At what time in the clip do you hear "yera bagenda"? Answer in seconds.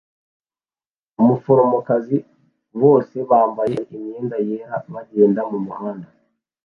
4.47-5.41